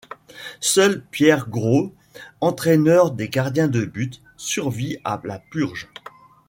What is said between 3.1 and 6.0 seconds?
des gardiens de but, survit à la purge.